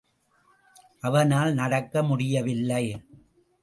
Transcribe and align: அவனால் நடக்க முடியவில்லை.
அவனால் 0.99 1.53
நடக்க 1.53 2.03
முடியவில்லை. 2.03 2.83